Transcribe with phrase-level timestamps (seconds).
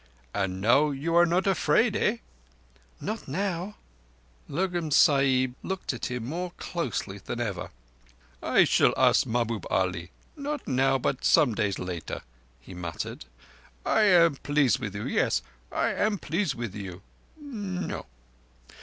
[0.33, 2.17] "And now you are not afraid—eh?"
[2.99, 3.75] "Not now."
[4.47, 7.69] Lurgan Sahib looked at him more closely than ever.
[8.41, 12.23] "I shall ask Mahbub Ali—not now, but some day later,"
[12.59, 13.25] he muttered.
[13.85, 18.07] "I am pleased with you—yes; and I am pleased with you—no.